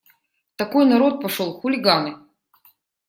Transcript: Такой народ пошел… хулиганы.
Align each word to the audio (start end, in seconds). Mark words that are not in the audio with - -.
Такой 0.55 0.85
народ 0.87 1.21
пошел… 1.21 1.59
хулиганы. 1.61 2.17